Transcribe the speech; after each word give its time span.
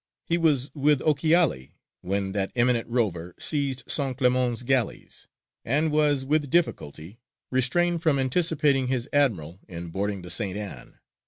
He 0.25 0.39
was 0.39 0.71
with 0.73 0.99
Ochiali 1.01 1.73
when 2.01 2.31
that 2.31 2.51
eminent 2.55 2.87
rover 2.89 3.35
seized 3.37 3.83
Saint 3.87 4.17
Clément's 4.17 4.63
galleys, 4.63 5.27
and 5.63 5.91
was 5.91 6.25
with 6.25 6.49
difficulty 6.49 7.19
restrained 7.51 8.01
from 8.01 8.17
anticipating 8.17 8.87
his 8.87 9.07
admiral 9.13 9.59
in 9.67 9.89
boarding 9.89 10.23
the 10.23 10.31
St. 10.31 10.57
Ann. 10.57 10.97